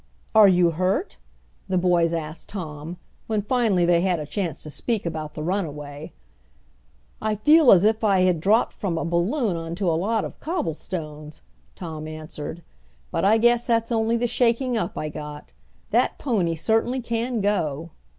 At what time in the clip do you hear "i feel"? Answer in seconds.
7.21-7.71